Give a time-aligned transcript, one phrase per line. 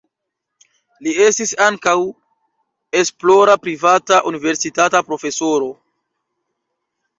[1.07, 1.93] Li estis ankaŭ
[3.03, 5.71] esplora privata universitata profesoro.